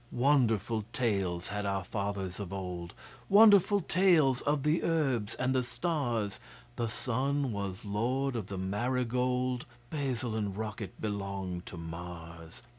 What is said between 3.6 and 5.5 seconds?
tales of the herbs